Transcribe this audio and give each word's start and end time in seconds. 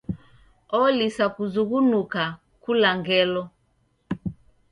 Olisa 0.81 1.25
kuzughunuka 1.35 2.23
kula 2.63 2.89
ngelo. 2.99 3.43